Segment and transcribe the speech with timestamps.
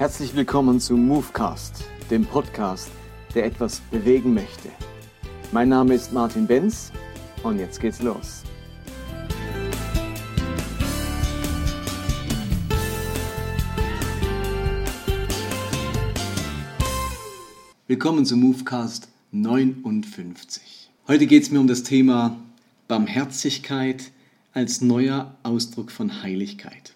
[0.00, 2.90] Herzlich willkommen zu Movecast, dem Podcast,
[3.34, 4.70] der etwas bewegen möchte.
[5.52, 6.90] Mein Name ist Martin Benz
[7.42, 8.42] und jetzt geht's los.
[17.86, 20.88] Willkommen zu Movecast 59.
[21.08, 22.38] Heute geht es mir um das Thema
[22.88, 24.12] Barmherzigkeit
[24.54, 26.94] als neuer Ausdruck von Heiligkeit.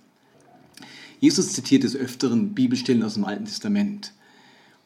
[1.24, 4.12] Jesus zitiert des Öfteren Bibelstellen aus dem Alten Testament.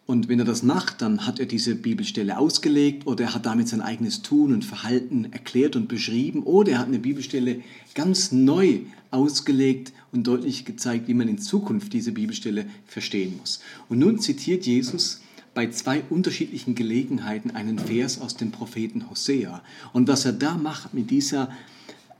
[0.06, 3.66] Und wenn er das macht, dann hat er diese Bibelstelle ausgelegt oder er hat damit
[3.66, 7.60] sein eigenes Tun und Verhalten erklärt und beschrieben oder er hat eine Bibelstelle
[7.96, 13.58] ganz neu ausgelegt und deutlich gezeigt, wie man in Zukunft diese Bibelstelle verstehen muss.
[13.88, 15.22] Und nun zitiert Jesus
[15.54, 19.60] bei zwei unterschiedlichen Gelegenheiten einen Vers aus dem Propheten Hosea.
[19.92, 21.50] Und was er da macht mit dieser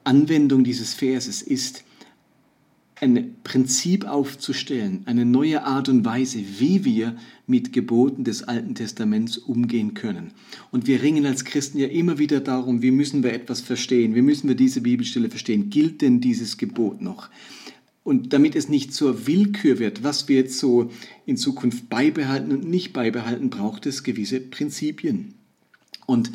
[0.03, 1.85] Anwendung dieses Verses ist,
[3.01, 9.39] ein Prinzip aufzustellen, eine neue Art und Weise, wie wir mit Geboten des Alten Testaments
[9.39, 10.33] umgehen können.
[10.71, 14.23] Und wir ringen als Christen ja immer wieder darum, wie müssen wir etwas verstehen, wie
[14.23, 17.29] müssen wir diese Bibelstelle verstehen, gilt denn dieses Gebot noch?
[18.05, 20.91] Und damit es nicht zur Willkür wird, was wir jetzt so
[21.27, 25.35] in Zukunft beibehalten und nicht beibehalten, braucht es gewisse Prinzipien.
[26.07, 26.33] Und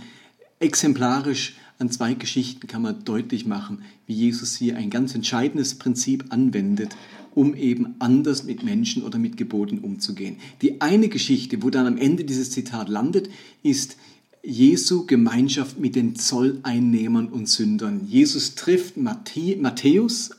[0.59, 6.25] exemplarisch an zwei Geschichten kann man deutlich machen, wie Jesus hier ein ganz entscheidendes Prinzip
[6.29, 6.95] anwendet,
[7.33, 10.37] um eben anders mit Menschen oder mit Geboten umzugehen.
[10.61, 13.29] Die eine Geschichte, wo dann am Ende dieses Zitat landet,
[13.63, 13.97] ist
[14.43, 18.05] Jesu Gemeinschaft mit den Zolleinnehmern und Sündern.
[18.07, 20.31] Jesus trifft Matthäus,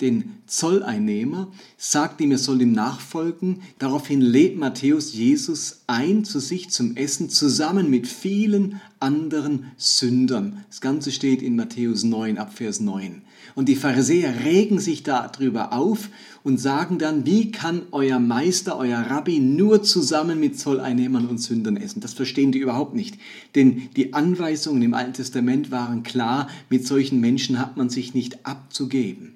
[0.00, 3.62] den Zolleinnehmer, sagt ihm, er soll ihm nachfolgen.
[3.78, 10.64] Daraufhin lädt Matthäus Jesus ein zu sich zum Essen zusammen mit vielen anderen Sündern.
[10.68, 13.22] Das Ganze steht in Matthäus 9 ab Vers 9.
[13.54, 16.10] Und die Pharisäer regen sich darüber auf
[16.42, 21.76] und sagen dann, wie kann euer Meister, euer Rabbi nur zusammen mit Zolleinnehmern und Sündern
[21.78, 22.00] essen?
[22.00, 23.18] Das verstehen die überhaupt nicht.
[23.54, 28.44] Denn die Anweisungen im Alten Testament waren klar, mit solchen Menschen hat man sich nicht
[28.44, 29.35] abzugeben.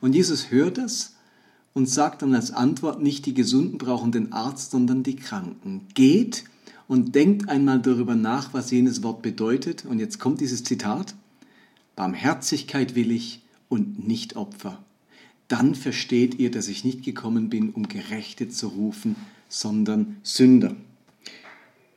[0.00, 1.16] Und Jesus hört es
[1.74, 5.82] und sagt dann als Antwort, nicht die Gesunden brauchen den Arzt, sondern die Kranken.
[5.94, 6.44] Geht
[6.88, 9.84] und denkt einmal darüber nach, was jenes Wort bedeutet.
[9.84, 11.14] Und jetzt kommt dieses Zitat.
[11.96, 14.82] Barmherzigkeit will ich und nicht Opfer.
[15.48, 19.16] Dann versteht ihr, dass ich nicht gekommen bin, um Gerechte zu rufen,
[19.48, 20.74] sondern Sünder.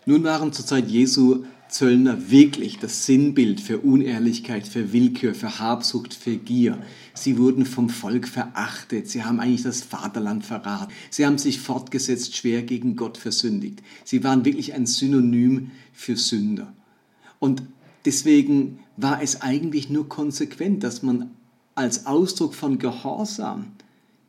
[0.05, 6.13] Nun waren zur Zeit Jesu Zöllner wirklich das Sinnbild für Unehrlichkeit, für Willkür, für Habsucht,
[6.13, 6.81] für Gier.
[7.13, 9.07] Sie wurden vom Volk verachtet.
[9.07, 10.91] Sie haben eigentlich das Vaterland verraten.
[11.11, 13.83] Sie haben sich fortgesetzt schwer gegen Gott versündigt.
[14.03, 16.73] Sie waren wirklich ein Synonym für Sünder.
[17.37, 17.61] Und
[18.05, 21.29] deswegen war es eigentlich nur konsequent, dass man
[21.75, 23.67] als Ausdruck von Gehorsam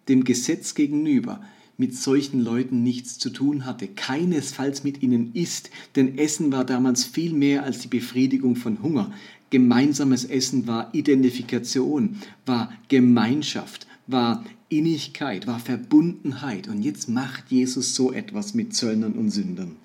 [0.08, 1.40] dem Gesetz gegenüber
[1.80, 7.04] mit solchen Leuten nichts zu tun hatte, keinesfalls mit ihnen isst, denn Essen war damals
[7.04, 9.10] viel mehr als die Befriedigung von Hunger.
[9.48, 16.68] Gemeinsames Essen war Identifikation, war Gemeinschaft, war Innigkeit, war Verbundenheit.
[16.68, 19.76] Und jetzt macht Jesus so etwas mit Zöllnern und Sündern.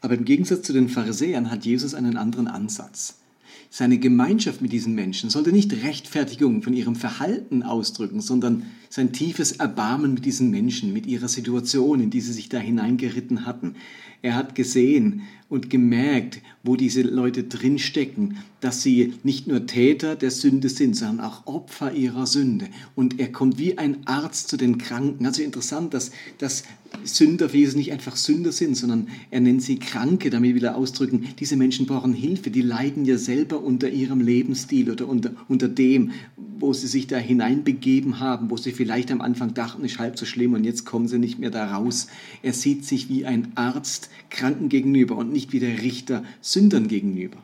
[0.00, 3.18] Aber im Gegensatz zu den Pharisäern hat Jesus einen anderen Ansatz.
[3.70, 9.52] Seine Gemeinschaft mit diesen Menschen sollte nicht Rechtfertigung von ihrem Verhalten ausdrücken, sondern sein tiefes
[9.52, 13.74] Erbarmen mit diesen Menschen, mit ihrer Situation, in die sie sich da hineingeritten hatten.
[14.22, 20.32] Er hat gesehen und gemerkt, wo diese Leute drinstecken, dass sie nicht nur Täter der
[20.32, 22.66] Sünde sind, sondern auch Opfer ihrer Sünde.
[22.96, 25.24] Und er kommt wie ein Arzt zu den Kranken.
[25.24, 26.64] Also interessant, dass, dass
[27.04, 30.76] Sünder für Jesus nicht einfach Sünder sind, sondern er nennt sie Kranke, damit will er
[30.76, 35.68] ausdrücken, diese Menschen brauchen Hilfe, die leiden ja selber unter ihrem Lebensstil oder unter, unter
[35.68, 36.10] dem,
[36.58, 40.26] wo sie sich da hineinbegeben haben, wo sie vielleicht am Anfang dachten, ist halb so
[40.26, 42.08] schlimm und jetzt kommen sie nicht mehr da raus.
[42.42, 47.38] Er sieht sich wie ein Arzt Kranken gegenüber und nicht wie der Richter Sündern gegenüber.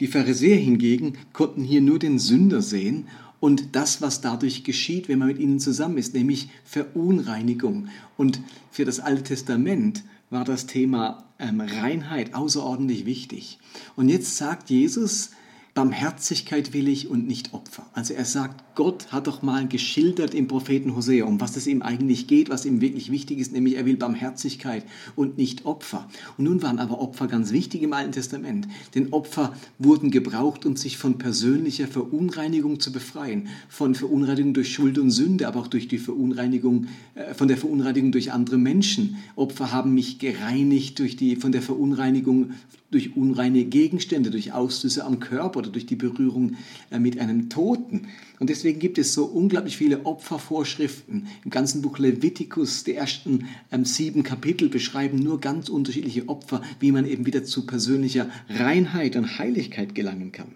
[0.00, 3.06] Die Pharisäer hingegen konnten hier nur den Sünder sehen
[3.38, 7.88] und das, was dadurch geschieht, wenn man mit ihnen zusammen ist, nämlich Verunreinigung.
[8.16, 8.40] Und
[8.70, 13.58] für das Alte Testament war das Thema ähm, Reinheit außerordentlich wichtig.
[13.96, 15.30] Und jetzt sagt Jesus,
[15.74, 17.86] Barmherzigkeit will ich und nicht Opfer.
[17.92, 21.82] Also er sagt, Gott hat doch mal geschildert im Propheten Hosea, um was es ihm
[21.82, 24.84] eigentlich geht, was ihm wirklich wichtig ist, nämlich er will Barmherzigkeit
[25.14, 26.08] und nicht Opfer.
[26.38, 30.76] Und nun waren aber Opfer ganz wichtig im Alten Testament, denn Opfer wurden gebraucht, um
[30.76, 35.86] sich von persönlicher Verunreinigung zu befreien, von Verunreinigung durch Schuld und Sünde, aber auch durch
[35.86, 39.16] die Verunreinigung, äh, von der Verunreinigung durch andere Menschen.
[39.36, 42.50] Opfer haben mich gereinigt durch die, von der Verunreinigung
[42.90, 46.56] durch unreine Gegenstände, durch Ausstöße am Körper oder durch die Berührung
[46.90, 48.08] äh, mit einem Toten.
[48.38, 51.28] Und deswegen gibt es so unglaublich viele Opfervorschriften.
[51.44, 56.92] Im ganzen Buch Leviticus, die ersten ähm, sieben Kapitel beschreiben nur ganz unterschiedliche Opfer, wie
[56.92, 60.48] man eben wieder zu persönlicher Reinheit und Heiligkeit gelangen kann.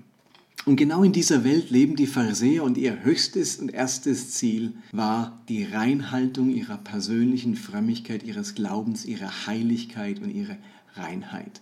[0.66, 5.42] Und genau in dieser Welt leben die Pharisäer und ihr höchstes und erstes Ziel war
[5.48, 10.56] die Reinhaltung ihrer persönlichen Frömmigkeit, ihres Glaubens, ihrer Heiligkeit und ihre
[10.94, 11.60] Reinheit.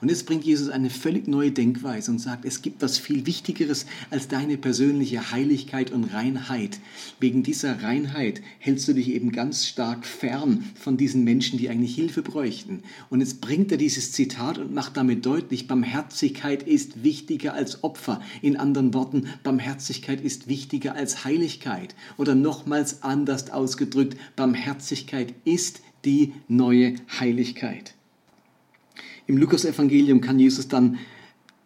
[0.00, 3.86] Und jetzt bringt Jesus eine völlig neue Denkweise und sagt, es gibt was viel Wichtigeres
[4.10, 6.78] als deine persönliche Heiligkeit und Reinheit.
[7.20, 11.94] Wegen dieser Reinheit hältst du dich eben ganz stark fern von diesen Menschen, die eigentlich
[11.94, 12.82] Hilfe bräuchten.
[13.10, 18.20] Und jetzt bringt er dieses Zitat und macht damit deutlich, Barmherzigkeit ist wichtiger als Opfer.
[18.40, 21.94] In anderen Worten, Barmherzigkeit ist wichtiger als Heiligkeit.
[22.16, 27.94] Oder nochmals anders ausgedrückt, Barmherzigkeit ist die neue Heiligkeit.
[29.26, 30.98] Im Lukas-Evangelium kann Jesus dann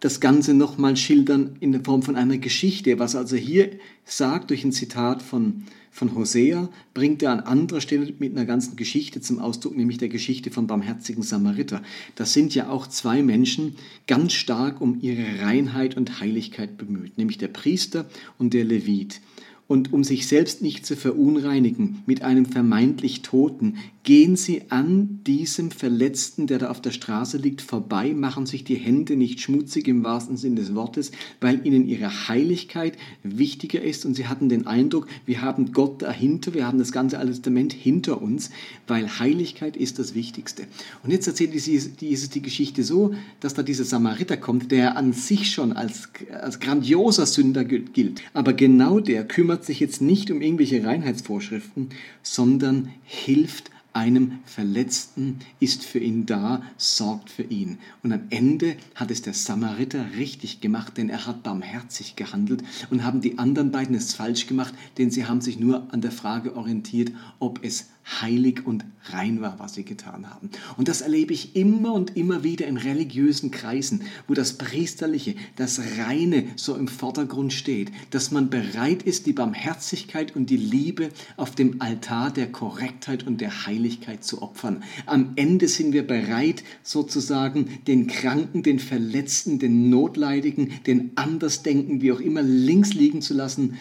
[0.00, 2.98] das Ganze nochmal schildern in der Form von einer Geschichte.
[2.98, 3.70] Was also hier
[4.04, 8.76] sagt, durch ein Zitat von, von Hosea, bringt er an anderer Stelle mit einer ganzen
[8.76, 11.82] Geschichte zum Ausdruck, nämlich der Geschichte von barmherzigen Samariter.
[12.14, 13.76] Das sind ja auch zwei Menschen
[14.06, 18.06] ganz stark um ihre Reinheit und Heiligkeit bemüht, nämlich der Priester
[18.38, 19.20] und der Levit
[19.68, 25.70] und um sich selbst nicht zu verunreinigen mit einem vermeintlich Toten, gehen sie an diesem
[25.70, 30.04] Verletzten, der da auf der Straße liegt, vorbei, machen sich die Hände nicht schmutzig im
[30.04, 31.10] wahrsten Sinne des Wortes,
[31.40, 36.54] weil ihnen ihre Heiligkeit wichtiger ist und sie hatten den Eindruck, wir haben Gott dahinter,
[36.54, 38.50] wir haben das ganze Alte Testament hinter uns,
[38.86, 40.68] weil Heiligkeit ist das Wichtigste.
[41.02, 45.50] Und jetzt erzählt Jesus die Geschichte so, dass da dieser Samariter kommt, der an sich
[45.50, 50.42] schon als, als grandioser Sünder gilt, aber genau der kümmert kümmert sich jetzt nicht um
[50.42, 51.88] irgendwelche Reinheitsvorschriften,
[52.22, 57.78] sondern hilft einem Verletzten, ist für ihn da, sorgt für ihn.
[58.02, 63.04] Und am Ende hat es der Samariter richtig gemacht, denn er hat barmherzig gehandelt und
[63.04, 66.56] haben die anderen beiden es falsch gemacht, denn sie haben sich nur an der Frage
[66.56, 70.50] orientiert, ob es heilig und rein war, was sie getan haben.
[70.76, 75.80] Und das erlebe ich immer und immer wieder in religiösen Kreisen, wo das Priesterliche, das
[75.98, 81.54] Reine so im Vordergrund steht, dass man bereit ist, die Barmherzigkeit und die Liebe auf
[81.54, 84.82] dem Altar der Korrektheit und der Heiligkeit zu opfern.
[85.06, 92.12] Am Ende sind wir bereit, sozusagen den Kranken, den Verletzten, den Notleidigen, den Andersdenken, wie
[92.12, 93.78] auch immer, links liegen zu lassen,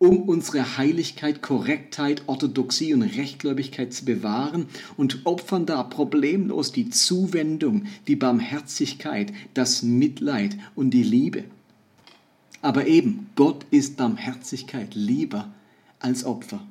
[0.00, 4.66] um unsere Heiligkeit, Korrektheit, Orthodoxie und Rechtgläubigkeit zu bewahren
[4.96, 11.44] und opfern da problemlos die Zuwendung, die Barmherzigkeit, das Mitleid und die Liebe.
[12.62, 15.52] Aber eben, Gott ist Barmherzigkeit lieber
[15.98, 16.66] als Opfer.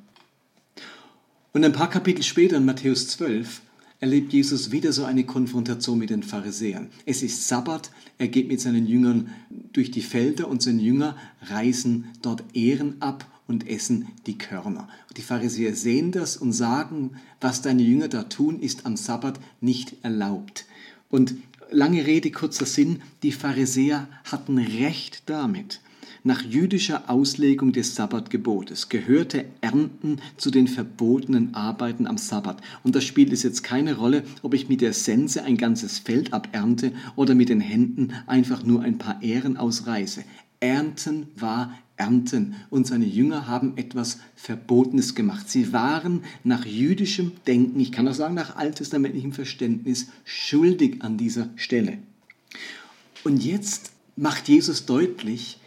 [1.52, 3.62] Und ein paar Kapitel später in Matthäus 12
[4.00, 6.88] erlebt Jesus wieder so eine Konfrontation mit den Pharisäern.
[7.04, 9.30] Es ist Sabbat, er geht mit seinen Jüngern
[9.72, 14.88] durch die Felder und seine Jünger reißen dort Ehren ab und essen die Körner.
[15.16, 19.96] Die Pharisäer sehen das und sagen, was deine Jünger da tun, ist am Sabbat nicht
[20.02, 20.66] erlaubt.
[21.10, 21.34] Und
[21.70, 25.80] lange Rede, kurzer Sinn, die Pharisäer hatten recht damit.
[26.24, 32.60] Nach jüdischer Auslegung des Sabbatgebotes gehörte Ernten zu den verbotenen Arbeiten am Sabbat.
[32.82, 36.32] Und da spielt es jetzt keine Rolle, ob ich mit der Sense ein ganzes Feld
[36.32, 40.24] abernte oder mit den Händen einfach nur ein paar Ähren ausreiße.
[40.60, 42.54] Ernten war Ernten.
[42.70, 45.50] Und seine Jünger haben etwas Verbotenes gemacht.
[45.50, 51.50] Sie waren nach jüdischem Denken, ich kann auch sagen nach alttestamentlichem Verständnis, schuldig an dieser
[51.56, 51.98] Stelle.
[53.22, 55.60] Und jetzt macht Jesus deutlich,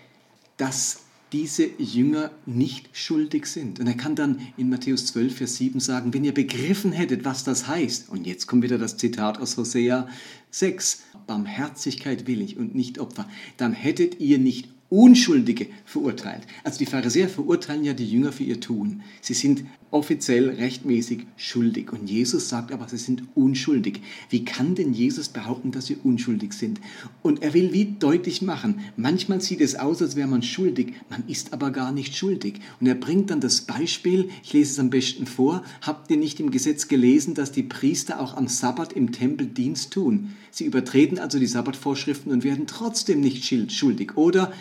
[0.57, 0.99] dass
[1.33, 3.79] diese Jünger nicht schuldig sind.
[3.79, 7.43] Und er kann dann in Matthäus 12, Vers 7 sagen, wenn ihr begriffen hättet, was
[7.43, 10.07] das heißt, und jetzt kommt wieder das Zitat aus Hosea
[10.51, 16.43] 6, Barmherzigkeit will ich und nicht Opfer, dann hättet ihr nicht Unschuldige verurteilt.
[16.63, 19.01] Also die Pharisäer verurteilen ja die Jünger für ihr Tun.
[19.21, 21.93] Sie sind offiziell rechtmäßig schuldig.
[21.93, 24.01] Und Jesus sagt aber, sie sind unschuldig.
[24.29, 26.81] Wie kann denn Jesus behaupten, dass sie unschuldig sind?
[27.21, 31.23] Und er will wie deutlich machen, manchmal sieht es aus, als wäre man schuldig, man
[31.27, 32.55] ist aber gar nicht schuldig.
[32.79, 36.39] Und er bringt dann das Beispiel, ich lese es am besten vor, habt ihr nicht
[36.39, 40.31] im Gesetz gelesen, dass die Priester auch am Sabbat im Tempel Dienst tun?
[40.49, 44.17] Sie übertreten also die Sabbatvorschriften und werden trotzdem nicht schuldig.
[44.17, 44.51] Oder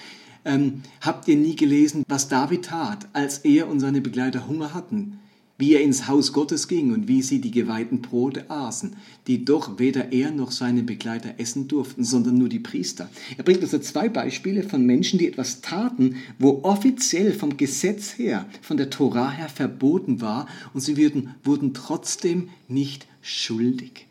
[0.44, 5.18] ähm, habt ihr nie gelesen, was David tat, als er und seine Begleiter Hunger hatten?
[5.62, 8.96] Wie er ins Haus Gottes ging und wie sie die geweihten Brote aßen,
[9.28, 13.08] die doch weder er noch seine Begleiter essen durften, sondern nur die Priester.
[13.36, 18.48] Er bringt also zwei Beispiele von Menschen, die etwas taten, wo offiziell vom Gesetz her,
[18.60, 24.08] von der Tora her verboten war und sie wurden, wurden trotzdem nicht schuldig.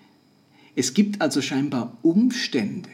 [0.77, 2.87] Es gibt also scheinbar Umstände,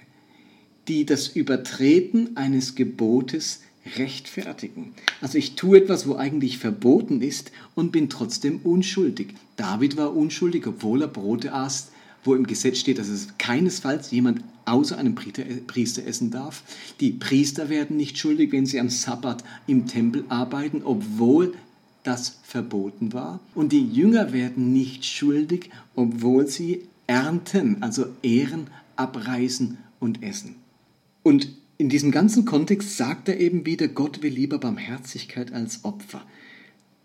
[0.87, 3.61] die das Übertreten eines Gebotes
[3.95, 4.93] rechtfertigen.
[5.21, 9.35] Also ich tue etwas, wo eigentlich verboten ist und bin trotzdem unschuldig.
[9.55, 11.91] David war unschuldig, obwohl er Brote aß,
[12.23, 16.63] wo im Gesetz steht, dass es keinesfalls jemand außer einem Priester essen darf.
[16.99, 21.53] Die Priester werden nicht schuldig, wenn sie am Sabbat im Tempel arbeiten, obwohl
[22.03, 23.39] das verboten war.
[23.55, 28.67] Und die Jünger werden nicht schuldig, obwohl sie ernten, also Ehren
[28.97, 30.55] abreißen und essen.
[31.23, 36.25] Und in diesem ganzen Kontext sagt er eben wieder, Gott will lieber Barmherzigkeit als Opfer.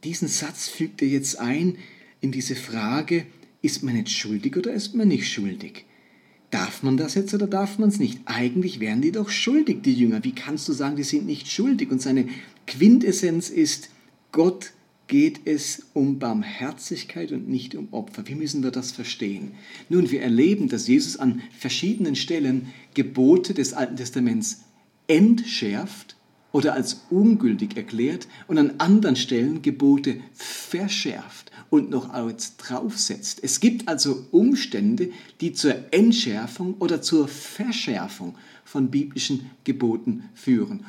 [0.04, 1.76] Diesen Satz fügt er jetzt ein
[2.20, 3.26] in diese Frage,
[3.60, 5.84] ist man jetzt schuldig oder ist man nicht schuldig?
[6.50, 8.20] Darf man das jetzt oder darf man es nicht?
[8.24, 10.24] Eigentlich wären die doch schuldig, die Jünger.
[10.24, 11.90] Wie kannst du sagen, die sind nicht schuldig?
[11.90, 12.26] Und seine
[12.66, 13.90] Quintessenz ist,
[14.32, 14.72] Gott
[15.12, 18.26] geht es um Barmherzigkeit und nicht um Opfer.
[18.28, 19.52] Wie müssen wir das verstehen?
[19.90, 24.62] Nun, wir erleben, dass Jesus an verschiedenen Stellen Gebote des Alten Testaments
[25.08, 26.16] entschärft
[26.50, 33.40] oder als ungültig erklärt und an anderen Stellen Gebote verschärft und noch eins draufsetzt.
[33.42, 35.10] Es gibt also Umstände,
[35.42, 40.86] die zur Entschärfung oder zur Verschärfung von biblischen Geboten führen.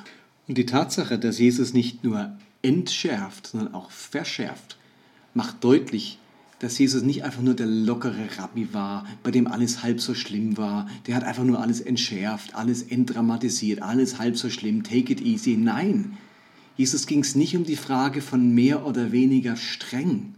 [0.48, 4.78] Und die Tatsache, dass Jesus nicht nur entschärft, sondern auch verschärft,
[5.36, 6.18] macht deutlich,
[6.60, 10.58] dass Jesus nicht einfach nur der lockere Rabbi war, bei dem alles halb so schlimm
[10.58, 10.88] war.
[11.06, 15.58] Der hat einfach nur alles entschärft, alles entdramatisiert, alles halb so schlimm, take it easy.
[15.58, 16.18] Nein,
[16.76, 20.36] Jesus ging es nicht um die Frage von mehr oder weniger streng,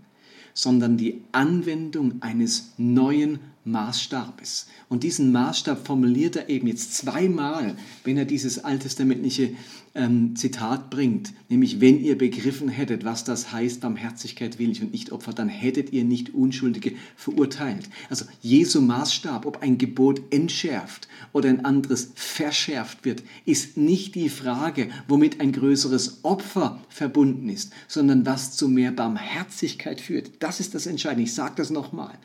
[0.54, 4.68] sondern die Anwendung eines neuen Maßstabes.
[4.90, 9.56] Und diesen Maßstab formuliert er eben jetzt zweimal, wenn er dieses alttestamentliche
[9.96, 14.92] ähm, Zitat bringt, nämlich wenn ihr begriffen hättet, was das heißt, Barmherzigkeit will ich und
[14.92, 17.90] nicht Opfer, dann hättet ihr nicht Unschuldige verurteilt.
[18.10, 24.30] Also Jesu Maßstab, ob ein Gebot entschärft oder ein anderes verschärft wird, ist nicht die
[24.30, 30.32] Frage, womit ein größeres Opfer verbunden ist, sondern was zu mehr Barmherzigkeit führt.
[30.40, 31.24] Das ist das Entscheidende.
[31.24, 32.20] Ich sage das nochmal.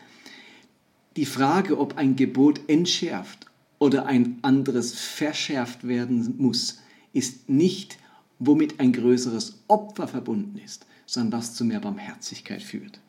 [1.21, 3.45] Die Frage, ob ein Gebot entschärft
[3.79, 6.79] oder ein anderes verschärft werden muss,
[7.13, 7.99] ist nicht,
[8.39, 13.01] womit ein größeres Opfer verbunden ist, sondern was zu mehr Barmherzigkeit führt.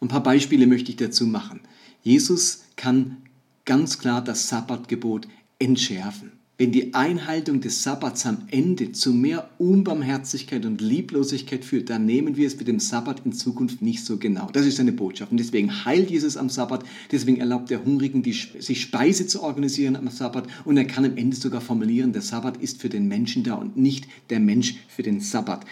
[0.00, 1.60] Ein paar Beispiele möchte ich dazu machen.
[2.00, 3.18] Jesus kann
[3.66, 6.32] ganz klar das Sabbatgebot entschärfen.
[6.60, 12.36] Wenn die Einhaltung des Sabbats am Ende zu mehr Unbarmherzigkeit und Lieblosigkeit führt, dann nehmen
[12.36, 14.50] wir es mit dem Sabbat in Zukunft nicht so genau.
[14.52, 15.30] Das ist seine Botschaft.
[15.32, 19.96] Und deswegen heilt Jesus am Sabbat, deswegen erlaubt der Hungrigen, die, sich Speise zu organisieren
[19.96, 20.48] am Sabbat.
[20.66, 23.78] Und er kann am Ende sogar formulieren, der Sabbat ist für den Menschen da und
[23.78, 25.64] nicht der Mensch für den Sabbat.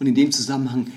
[0.00, 0.88] Und in dem Zusammenhang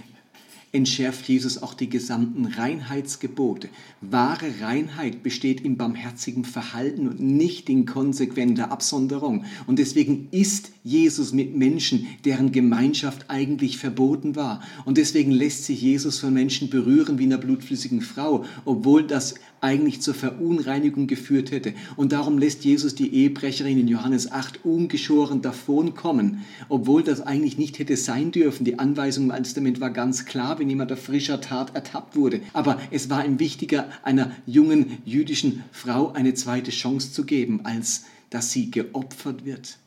[0.71, 3.69] entschärft Jesus auch die gesamten Reinheitsgebote.
[4.01, 9.45] Wahre Reinheit besteht im barmherzigen Verhalten und nicht in konsequenter Absonderung.
[9.65, 14.61] Und deswegen ist Jesus mit Menschen, deren Gemeinschaft eigentlich verboten war.
[14.85, 20.01] Und deswegen lässt sich Jesus von Menschen berühren wie einer blutflüssigen Frau, obwohl das eigentlich
[20.01, 21.73] zur Verunreinigung geführt hätte.
[21.95, 27.79] Und darum lässt Jesus die Ehebrecherin in Johannes 8 ungeschoren davonkommen, obwohl das eigentlich nicht
[27.79, 28.65] hätte sein dürfen.
[28.65, 32.41] Die Anweisung im Alten Testament war ganz klar, wenn jemand auf frischer Tat ertappt wurde.
[32.53, 38.05] Aber es war ihm wichtiger, einer jungen jüdischen Frau eine zweite Chance zu geben, als
[38.29, 39.77] dass sie geopfert wird.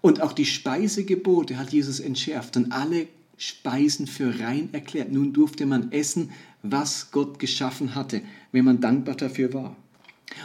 [0.00, 3.08] Und auch die Speisegebote hat Jesus entschärft und alle
[3.38, 5.12] Speisen für rein erklärt.
[5.12, 6.30] Nun durfte man essen,
[6.72, 9.76] was Gott geschaffen hatte, wenn man dankbar dafür war.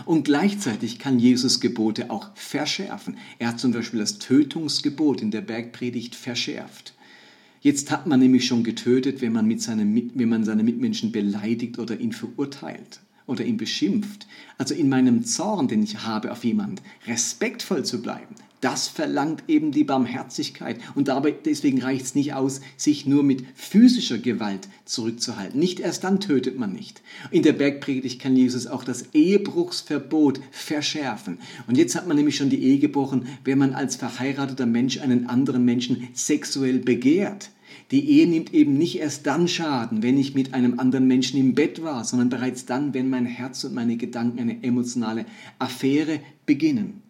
[0.05, 3.17] Und gleichzeitig kann Jesus Gebote auch verschärfen.
[3.39, 6.93] Er hat zum Beispiel das Tötungsgebot in der Bergpredigt verschärft.
[7.61, 11.77] Jetzt hat man nämlich schon getötet, wenn man, mit seinem, wenn man seine Mitmenschen beleidigt
[11.77, 14.27] oder ihn verurteilt oder ihn beschimpft.
[14.57, 19.71] Also in meinem Zorn, den ich habe auf jemand, respektvoll zu bleiben, das verlangt eben
[19.71, 20.79] die Barmherzigkeit.
[20.95, 25.59] Und dabei, deswegen reicht es nicht aus, sich nur mit physischer Gewalt zurückzuhalten.
[25.59, 27.01] Nicht erst dann tötet man nicht.
[27.31, 31.39] In der Bergpredigt kann Jesus auch das Ehebruchsverbot verschärfen.
[31.67, 35.27] Und jetzt hat man nämlich schon die Ehe gebrochen, wenn man als verheirateter Mensch einen
[35.27, 37.49] anderen Menschen sexuell begehrt.
[37.89, 41.55] Die Ehe nimmt eben nicht erst dann Schaden, wenn ich mit einem anderen Menschen im
[41.55, 45.25] Bett war, sondern bereits dann, wenn mein Herz und meine Gedanken eine emotionale
[45.59, 47.01] Affäre beginnen.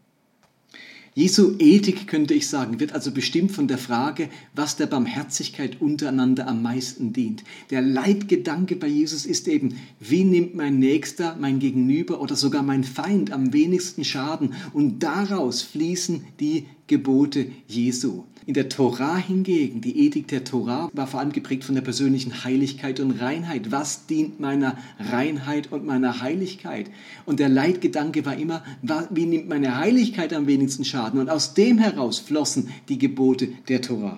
[1.14, 6.48] Jesu Ethik, könnte ich sagen, wird also bestimmt von der Frage, was der Barmherzigkeit untereinander
[6.48, 7.44] am meisten dient.
[7.70, 12.86] Der Leitgedanke bei Jesus ist eben, wie nimmt mein Nächster, mein Gegenüber oder sogar mein
[12.86, 14.54] Feind am wenigsten Schaden?
[14.72, 18.26] Und daraus fließen die Gebote Jesu.
[18.46, 22.44] In der Tora hingegen, die Ethik der Tora, war vor allem geprägt von der persönlichen
[22.44, 23.72] Heiligkeit und Reinheit.
[23.72, 26.92] Was dient meiner Reinheit und meiner Heiligkeit?
[27.26, 28.62] Und der Leitgedanke war immer,
[29.10, 31.22] wie nimmt meine Heiligkeit am wenigsten Schaden?
[31.22, 34.18] Und aus dem heraus flossen die Gebote der Tora.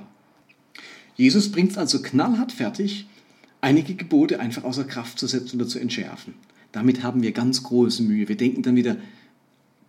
[1.15, 3.06] Jesus bringt es also knallhart fertig,
[3.62, 6.34] einige Gebote einfach außer Kraft zu setzen oder zu entschärfen.
[6.72, 8.27] Damit haben wir ganz große Mühe.
[8.27, 8.98] Wir denken dann wieder,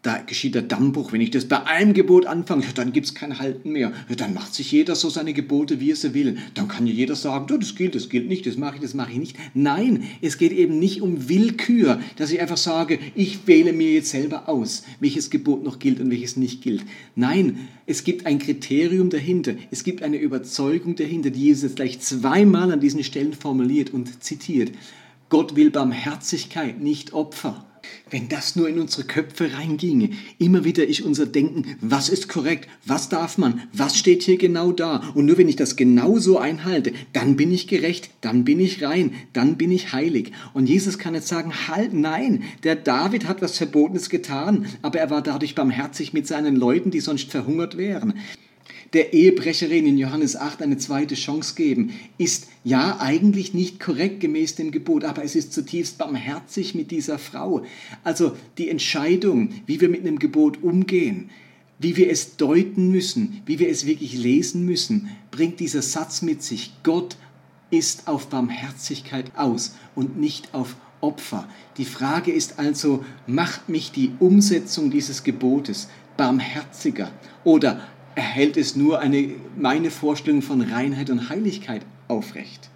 [0.05, 1.13] da geschieht der Dammbruch.
[1.13, 3.91] Wenn ich das bei einem Gebot anfange, dann gibt es kein Halten mehr.
[4.15, 6.37] Dann macht sich jeder so seine Gebote, wie er sie will.
[6.53, 9.13] Dann kann ja jeder sagen, das gilt, das gilt nicht, das mache ich, das mache
[9.13, 9.37] ich nicht.
[9.55, 14.11] Nein, es geht eben nicht um Willkür, dass ich einfach sage, ich wähle mir jetzt
[14.11, 16.85] selber aus, welches Gebot noch gilt und welches nicht gilt.
[17.17, 19.55] Nein, es gibt ein Kriterium dahinter.
[19.71, 24.23] Es gibt eine Überzeugung dahinter, die Jesus jetzt gleich zweimal an diesen Stellen formuliert und
[24.23, 24.73] zitiert.
[25.31, 27.65] Gott will Barmherzigkeit, nicht Opfer.
[28.11, 32.69] Wenn das nur in unsere Köpfe reinginge, immer wieder ist unser Denken, was ist korrekt,
[32.85, 35.03] was darf man, was steht hier genau da.
[35.15, 38.83] Und nur wenn ich das genau so einhalte, dann bin ich gerecht, dann bin ich
[38.83, 40.33] rein, dann bin ich heilig.
[40.53, 45.11] Und Jesus kann jetzt sagen, halt, nein, der David hat was Verbotenes getan, aber er
[45.11, 48.15] war dadurch barmherzig mit seinen Leuten, die sonst verhungert wären
[48.93, 54.55] der Ehebrecherin in Johannes 8 eine zweite Chance geben, ist ja eigentlich nicht korrekt gemäß
[54.55, 57.65] dem Gebot, aber es ist zutiefst barmherzig mit dieser Frau.
[58.05, 61.31] Also die Entscheidung, wie wir mit einem Gebot umgehen,
[61.79, 66.43] wie wir es deuten müssen, wie wir es wirklich lesen müssen, bringt dieser Satz mit
[66.43, 66.73] sich.
[66.83, 67.17] Gott
[67.71, 71.49] ist auf Barmherzigkeit aus und nicht auf Opfer.
[71.77, 77.11] Die Frage ist also, macht mich die Umsetzung dieses Gebotes barmherziger
[77.43, 77.81] oder
[78.15, 82.71] erhält es nur eine, meine Vorstellung von Reinheit und Heiligkeit aufrecht.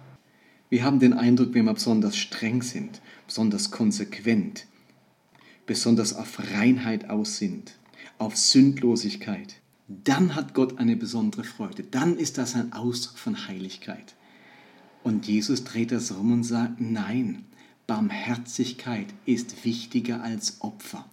[0.69, 4.67] Wir haben den Eindruck, wenn wir besonders streng sind, besonders konsequent,
[5.65, 7.73] besonders auf Reinheit aus sind,
[8.17, 9.55] auf Sündlosigkeit,
[9.87, 11.83] dann hat Gott eine besondere Freude.
[11.83, 14.15] Dann ist das ein Ausdruck von Heiligkeit.
[15.03, 17.45] Und Jesus dreht das rum und sagt, nein,
[17.87, 21.09] Barmherzigkeit ist wichtiger als Opfer.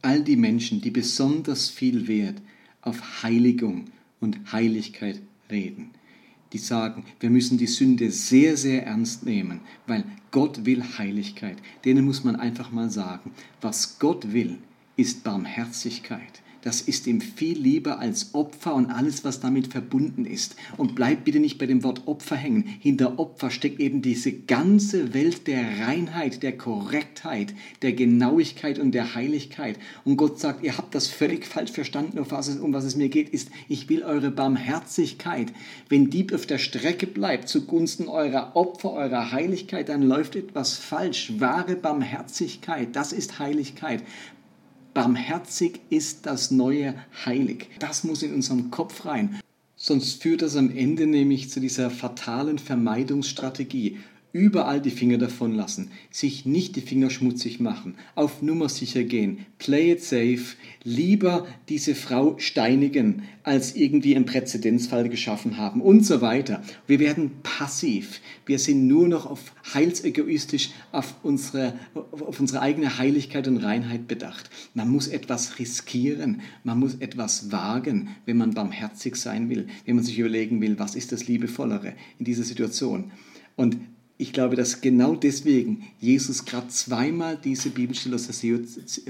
[0.00, 2.40] All die Menschen, die besonders viel Wert
[2.88, 3.84] auf Heiligung
[4.20, 5.90] und Heiligkeit reden.
[6.52, 11.58] Die sagen, wir müssen die Sünde sehr, sehr ernst nehmen, weil Gott will Heiligkeit.
[11.84, 14.58] Denen muss man einfach mal sagen, was Gott will,
[14.96, 16.42] ist Barmherzigkeit.
[16.68, 20.54] Das ist ihm viel lieber als Opfer und alles, was damit verbunden ist.
[20.76, 22.62] Und bleibt bitte nicht bei dem Wort Opfer hängen.
[22.80, 29.14] Hinter Opfer steckt eben diese ganze Welt der Reinheit, der Korrektheit, der Genauigkeit und der
[29.14, 29.78] Heiligkeit.
[30.04, 33.48] Und Gott sagt, ihr habt das völlig falsch verstanden, um was es, mir geht, ist,
[33.70, 35.50] ich will eure Barmherzigkeit.
[35.88, 41.32] Wenn die auf der Strecke bleibt zugunsten eurer Opfer, eurer Heiligkeit, dann läuft etwas falsch.
[41.38, 44.02] Wahre Barmherzigkeit, das ist Heiligkeit.
[44.94, 47.68] Barmherzig ist das neue Heilig.
[47.78, 49.40] Das muss in unserem Kopf rein.
[49.76, 53.98] Sonst führt das am Ende nämlich zu dieser fatalen Vermeidungsstrategie
[54.32, 59.46] überall die Finger davon lassen, sich nicht die Finger schmutzig machen, auf Nummer sicher gehen,
[59.58, 66.20] play it safe, lieber diese Frau steinigen, als irgendwie einen Präzedenzfall geschaffen haben und so
[66.20, 66.62] weiter.
[66.86, 73.48] Wir werden passiv, wir sind nur noch auf heilsegoistisch auf unsere, auf unsere eigene Heiligkeit
[73.48, 74.50] und Reinheit bedacht.
[74.74, 80.04] Man muss etwas riskieren, man muss etwas wagen, wenn man barmherzig sein will, wenn man
[80.04, 83.10] sich überlegen will, was ist das Liebevollere in dieser Situation.
[83.56, 83.78] Und
[84.20, 88.28] ich glaube, dass genau deswegen Jesus gerade zweimal diese Bibelstelle aus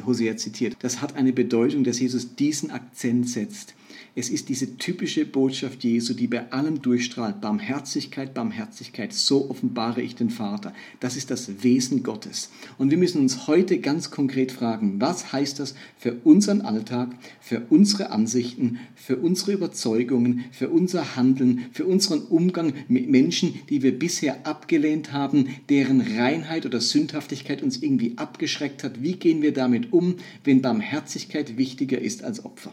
[0.06, 0.76] Hosea zitiert.
[0.80, 3.74] Das hat eine Bedeutung, dass Jesus diesen Akzent setzt.
[4.14, 7.40] Es ist diese typische Botschaft Jesu, die bei allem durchstrahlt.
[7.40, 10.74] Barmherzigkeit, Barmherzigkeit, so offenbare ich den Vater.
[11.00, 12.50] Das ist das Wesen Gottes.
[12.78, 17.62] Und wir müssen uns heute ganz konkret fragen, was heißt das für unseren Alltag, für
[17.70, 23.98] unsere Ansichten, für unsere Überzeugungen, für unser Handeln, für unseren Umgang mit Menschen, die wir
[23.98, 29.02] bisher abgelehnt haben, deren Reinheit oder Sündhaftigkeit uns irgendwie abgeschreckt hat.
[29.02, 32.72] Wie gehen wir damit um, wenn Barmherzigkeit wichtiger ist als Opfer?